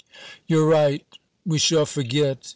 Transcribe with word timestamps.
"You're 0.47 0.65
right, 0.67 1.05
we 1.45 1.59
shall 1.59 1.85
forget! 1.85 2.49